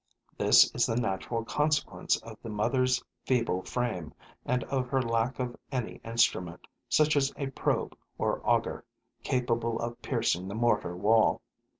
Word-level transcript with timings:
This 0.35 0.73
is 0.73 0.87
the 0.87 0.95
natural 0.99 1.45
consequence 1.45 2.17
of 2.23 2.35
the 2.41 2.49
mother's 2.49 3.03
feeble 3.23 3.61
frame 3.61 4.15
and 4.47 4.63
of 4.63 4.87
her 4.87 4.99
lack 4.99 5.37
of 5.37 5.55
any 5.71 6.01
instrument, 6.03 6.65
such 6.89 7.15
as 7.15 7.31
a 7.37 7.51
probe 7.51 7.95
or 8.17 8.41
auger, 8.43 8.83
capable 9.21 9.77
of 9.79 10.01
piercing 10.01 10.47
the 10.47 10.55
mortar 10.55 10.97
wall. 10.97 11.43